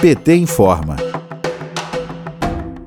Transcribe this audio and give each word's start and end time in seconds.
PT 0.00 0.34
informa. 0.34 0.96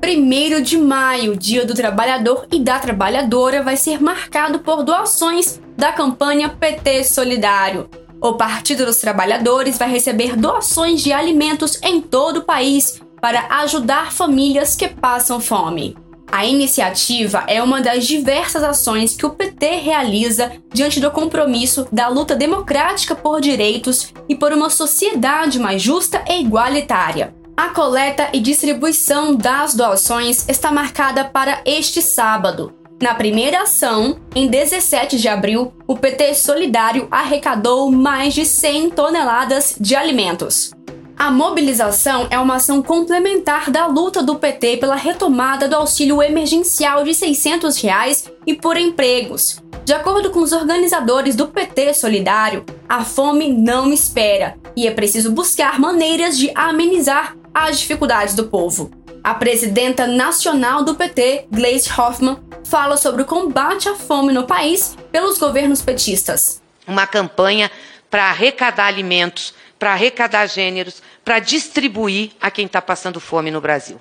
1 0.02 0.62
de 0.62 0.76
maio, 0.76 1.36
Dia 1.36 1.64
do 1.64 1.72
Trabalhador 1.72 2.44
e 2.50 2.58
da 2.58 2.80
Trabalhadora, 2.80 3.62
vai 3.62 3.76
ser 3.76 4.02
marcado 4.02 4.58
por 4.58 4.82
doações 4.82 5.60
da 5.76 5.92
campanha 5.92 6.48
PT 6.48 7.04
Solidário. 7.04 7.88
O 8.20 8.32
Partido 8.32 8.84
dos 8.84 8.96
Trabalhadores 8.96 9.78
vai 9.78 9.88
receber 9.88 10.34
doações 10.34 11.02
de 11.04 11.12
alimentos 11.12 11.80
em 11.84 12.00
todo 12.00 12.38
o 12.38 12.44
país 12.44 13.00
para 13.20 13.46
ajudar 13.60 14.10
famílias 14.10 14.74
que 14.74 14.88
passam 14.88 15.40
fome. 15.40 15.96
A 16.30 16.44
iniciativa 16.44 17.44
é 17.46 17.62
uma 17.62 17.80
das 17.80 18.06
diversas 18.06 18.62
ações 18.62 19.14
que 19.14 19.24
o 19.24 19.30
PT 19.30 19.76
realiza 19.76 20.52
diante 20.72 21.00
do 21.00 21.10
compromisso 21.10 21.86
da 21.92 22.08
luta 22.08 22.34
democrática 22.34 23.14
por 23.14 23.40
direitos 23.40 24.12
e 24.28 24.34
por 24.34 24.52
uma 24.52 24.68
sociedade 24.68 25.58
mais 25.58 25.80
justa 25.80 26.24
e 26.28 26.40
igualitária. 26.40 27.34
A 27.56 27.68
coleta 27.68 28.30
e 28.32 28.40
distribuição 28.40 29.36
das 29.36 29.74
doações 29.74 30.48
está 30.48 30.72
marcada 30.72 31.24
para 31.24 31.62
este 31.64 32.02
sábado. 32.02 32.74
Na 33.00 33.14
primeira 33.14 33.62
ação, 33.62 34.18
em 34.34 34.48
17 34.48 35.18
de 35.18 35.28
abril, 35.28 35.72
o 35.86 35.96
PT 35.96 36.34
Solidário 36.34 37.06
arrecadou 37.10 37.90
mais 37.92 38.34
de 38.34 38.44
100 38.44 38.90
toneladas 38.90 39.76
de 39.78 39.94
alimentos. 39.94 40.73
A 41.16 41.30
mobilização 41.30 42.26
é 42.28 42.38
uma 42.38 42.56
ação 42.56 42.82
complementar 42.82 43.70
da 43.70 43.86
luta 43.86 44.22
do 44.22 44.36
PT 44.36 44.78
pela 44.78 44.96
retomada 44.96 45.68
do 45.68 45.76
auxílio 45.76 46.22
emergencial 46.22 47.04
de 47.04 47.14
600 47.14 47.80
reais 47.80 48.30
e 48.44 48.54
por 48.54 48.76
empregos. 48.76 49.62
De 49.84 49.92
acordo 49.92 50.30
com 50.30 50.40
os 50.40 50.52
organizadores 50.52 51.36
do 51.36 51.46
PT 51.46 51.94
Solidário, 51.94 52.64
a 52.88 53.04
fome 53.04 53.48
não 53.48 53.92
espera 53.92 54.56
e 54.76 54.86
é 54.88 54.90
preciso 54.90 55.30
buscar 55.30 55.78
maneiras 55.78 56.36
de 56.36 56.50
amenizar 56.54 57.36
as 57.54 57.78
dificuldades 57.78 58.34
do 58.34 58.48
povo. 58.48 58.90
A 59.22 59.34
presidenta 59.34 60.06
nacional 60.06 60.82
do 60.82 60.94
PT, 60.94 61.46
Gleisi 61.50 61.88
Hoffmann, 61.98 62.38
fala 62.64 62.96
sobre 62.96 63.22
o 63.22 63.26
combate 63.26 63.88
à 63.88 63.94
fome 63.94 64.32
no 64.32 64.44
país 64.44 64.96
pelos 65.12 65.38
governos 65.38 65.80
petistas. 65.80 66.60
Uma 66.86 67.06
campanha 67.06 67.70
para 68.10 68.24
arrecadar 68.24 68.86
alimentos 68.86 69.54
para 69.78 69.92
arrecadar 69.92 70.46
gêneros, 70.46 71.02
para 71.24 71.38
distribuir 71.38 72.32
a 72.40 72.50
quem 72.50 72.66
está 72.66 72.80
passando 72.80 73.20
fome 73.20 73.50
no 73.50 73.60
Brasil. 73.60 74.00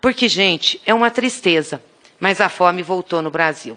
Porque, 0.00 0.28
gente, 0.28 0.80
é 0.84 0.92
uma 0.92 1.10
tristeza, 1.10 1.82
mas 2.20 2.40
a 2.40 2.48
fome 2.48 2.82
voltou 2.82 3.22
no 3.22 3.30
Brasil. 3.30 3.76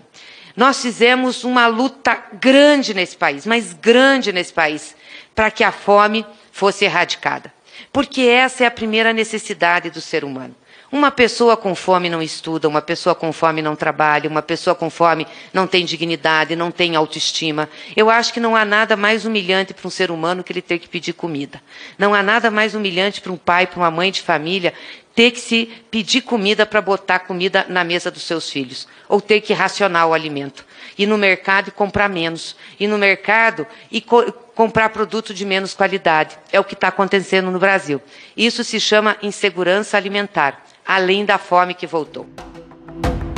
Nós 0.55 0.81
fizemos 0.81 1.43
uma 1.43 1.67
luta 1.67 2.21
grande 2.33 2.93
nesse 2.93 3.15
país, 3.15 3.45
mas 3.45 3.73
grande 3.73 4.33
nesse 4.33 4.51
país, 4.51 4.95
para 5.35 5.51
que 5.51 5.63
a 5.63 5.71
fome 5.71 6.25
fosse 6.51 6.85
erradicada. 6.85 7.53
Porque 7.97 8.21
essa 8.21 8.63
é 8.63 8.67
a 8.67 8.69
primeira 8.69 9.11
necessidade 9.11 9.89
do 9.89 9.99
ser 9.99 10.23
humano. 10.23 10.55
Uma 10.91 11.09
pessoa 11.09 11.57
com 11.57 11.73
fome 11.73 12.11
não 12.11 12.21
estuda, 12.21 12.67
uma 12.67 12.79
pessoa 12.79 13.15
com 13.15 13.33
fome 13.33 13.59
não 13.59 13.75
trabalha, 13.75 14.29
uma 14.29 14.43
pessoa 14.43 14.75
com 14.75 14.87
fome 14.87 15.25
não 15.51 15.65
tem 15.65 15.83
dignidade, 15.83 16.55
não 16.55 16.69
tem 16.69 16.95
autoestima. 16.95 17.67
Eu 17.95 18.11
acho 18.11 18.31
que 18.31 18.39
não 18.39 18.55
há 18.55 18.63
nada 18.63 18.95
mais 18.95 19.25
humilhante 19.25 19.73
para 19.73 19.87
um 19.87 19.89
ser 19.89 20.11
humano 20.11 20.43
que 20.43 20.53
ele 20.53 20.61
ter 20.61 20.77
que 20.77 20.87
pedir 20.87 21.13
comida. 21.13 21.59
Não 21.97 22.13
há 22.13 22.21
nada 22.21 22.51
mais 22.51 22.75
humilhante 22.75 23.19
para 23.19 23.31
um 23.31 23.35
pai, 23.35 23.65
para 23.65 23.79
uma 23.79 23.89
mãe 23.89 24.11
de 24.11 24.21
família 24.21 24.75
ter 25.15 25.31
que 25.31 25.39
se 25.39 25.65
pedir 25.89 26.21
comida 26.21 26.67
para 26.67 26.79
botar 26.79 27.17
comida 27.17 27.65
na 27.67 27.83
mesa 27.83 28.11
dos 28.11 28.21
seus 28.21 28.47
filhos, 28.47 28.87
ou 29.09 29.19
ter 29.19 29.41
que 29.41 29.51
racionar 29.51 30.07
o 30.07 30.13
alimento. 30.13 30.63
Ir 30.97 31.05
no 31.05 31.17
mercado 31.17 31.69
e 31.69 31.71
comprar 31.71 32.09
menos. 32.09 32.55
Ir 32.79 32.87
no 32.87 32.97
mercado 32.97 33.65
e 33.91 34.01
co 34.01 34.31
comprar 34.55 34.89
produto 34.89 35.35
de 35.35 35.45
menos 35.45 35.75
qualidade. 35.75 36.37
É 36.51 36.59
o 36.59 36.63
que 36.63 36.73
está 36.73 36.87
acontecendo 36.87 37.51
no 37.51 37.59
Brasil. 37.59 38.01
Isso 38.35 38.63
se 38.63 38.79
chama 38.79 39.15
insegurança 39.21 39.95
alimentar 39.95 40.63
além 40.87 41.25
da 41.25 41.37
fome 41.37 41.73
que 41.73 41.85
voltou. 41.85 42.25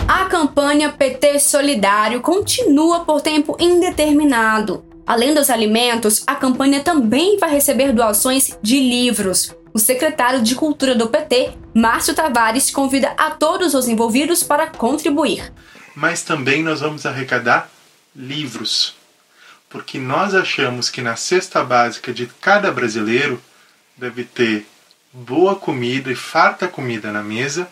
A 0.07 0.25
campanha 0.25 0.91
PT 0.91 1.39
Solidário 1.39 2.21
continua 2.21 2.99
por 3.01 3.21
tempo 3.21 3.57
indeterminado. 3.59 4.85
Além 5.05 5.33
dos 5.33 5.49
alimentos, 5.49 6.23
a 6.27 6.35
campanha 6.35 6.81
também 6.81 7.37
vai 7.37 7.49
receber 7.49 7.91
doações 7.91 8.57
de 8.61 8.79
livros. 8.79 9.55
O 9.73 9.79
secretário 9.79 10.41
de 10.41 10.55
Cultura 10.55 10.93
do 10.93 11.07
PT, 11.07 11.51
Márcio 11.73 12.13
Tavares, 12.13 12.69
convida 12.69 13.13
a 13.17 13.31
todos 13.31 13.73
os 13.73 13.87
envolvidos 13.87 14.43
para 14.43 14.67
contribuir. 14.67 15.51
Mas 15.95 16.21
também 16.21 16.63
nós 16.63 16.81
vamos 16.81 17.05
arrecadar 17.05 17.69
livros, 18.15 18.95
porque 19.69 19.99
nós 19.99 20.33
achamos 20.33 20.89
que 20.89 21.01
na 21.01 21.15
cesta 21.15 21.63
básica 21.63 22.13
de 22.13 22.27
cada 22.41 22.71
brasileiro 22.71 23.41
deve 23.97 24.23
ter 24.23 24.65
boa 25.11 25.55
comida 25.55 26.11
e 26.11 26.15
farta 26.15 26.67
comida 26.67 27.11
na 27.11 27.23
mesa 27.23 27.69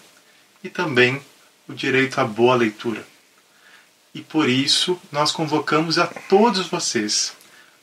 e 0.63 0.69
também 0.69 1.21
o 1.67 1.73
direito 1.73 2.19
à 2.19 2.25
boa 2.25 2.55
leitura. 2.55 3.05
E 4.13 4.21
por 4.21 4.49
isso 4.49 4.99
nós 5.11 5.31
convocamos 5.31 5.99
a 5.99 6.07
todos 6.07 6.67
vocês 6.67 7.33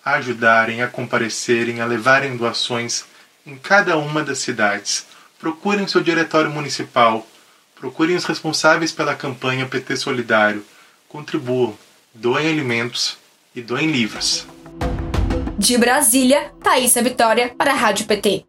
a 0.05 0.15
ajudarem, 0.15 0.83
a 0.83 0.89
comparecerem, 0.89 1.81
a 1.81 1.87
levarem 1.87 2.37
doações 2.37 3.05
em 3.47 3.57
cada 3.57 3.97
uma 3.97 4.23
das 4.23 4.39
cidades. 4.39 5.07
Procurem 5.39 5.87
seu 5.87 6.03
diretório 6.03 6.51
municipal, 6.51 7.27
procurem 7.79 8.17
os 8.17 8.25
responsáveis 8.25 8.93
pela 8.93 9.15
campanha 9.15 9.67
PT 9.67 9.97
Solidário, 9.97 10.65
contribuam, 11.09 11.77
doem 12.13 12.49
alimentos 12.49 13.19
e 13.55 13.61
doem 13.61 13.91
livros. 13.91 14.47
De 15.59 15.79
Brasília, 15.79 16.53
Thaisa 16.63 17.03
Vitória 17.03 17.55
para 17.57 17.73
a 17.73 17.77
Rádio 17.77 18.07
PT. 18.07 18.45